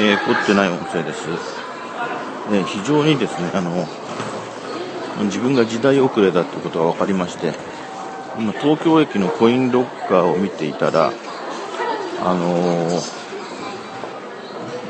[0.00, 1.28] えー、凝ってない音声です。
[2.52, 3.84] えー、非常にですね、あの、
[5.24, 7.52] 自分が時代遅れだということが分かりまして、
[8.38, 11.10] 今、東京駅のコインロッカーを見ていたら、
[12.24, 12.92] あのー、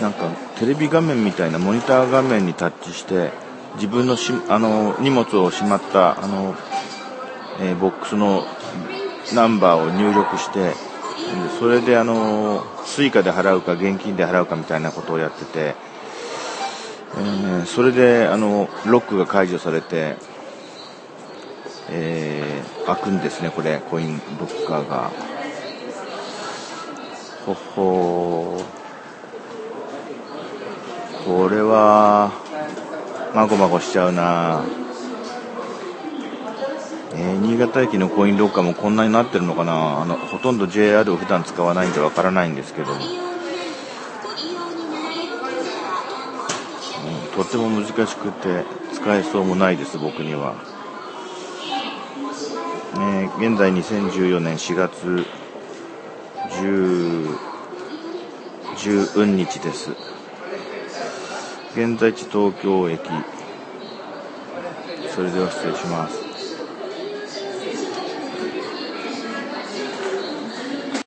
[0.02, 3.30] なんかテレビ画面みたいなモニター画面にタッチして、
[3.77, 6.57] 自分のし、あのー、荷物をしまった、あのー、
[7.71, 8.45] えボックスの
[9.35, 10.75] ナンバーを入力して、
[11.59, 15.74] それであの、スイカで払うか現金で払うかみたいなことをやってて、
[17.16, 20.16] えー、それであの、ロックが解除されて、
[21.90, 25.10] えー、開くんですね、これ、コインロッカーが。
[27.46, 28.63] ほほ
[31.26, 32.30] これは、
[33.35, 34.63] まごまごしちゃうな
[37.14, 40.02] えー、新潟駅のコインロッカーもこんなになってるのかな？
[40.02, 42.98] あのほとんど JR を普段使わないんでわからないんですけど、うん、
[47.34, 50.54] とても難しくて使えそうもないです僕には、
[52.95, 55.24] えー、現在2014年4月
[56.51, 57.48] 10
[58.79, 59.90] 10日です。
[61.74, 63.01] 現在地東京駅。
[65.10, 66.47] それでは失礼します。